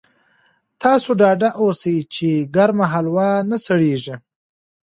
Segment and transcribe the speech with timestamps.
[0.81, 4.15] تاسو ډاډه اوسئ چې ګرمه هلوا نه سړېږي.